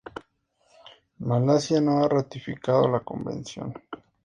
[1.19, 3.71] Malasia no ha ratificado la convención.